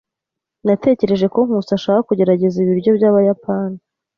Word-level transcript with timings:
Natekereje 0.65 1.25
ko 1.33 1.39
Nkusi 1.45 1.71
ashaka 1.77 2.05
kugerageza 2.07 2.57
ibiryo 2.63 2.91
byabayapani. 2.97 3.79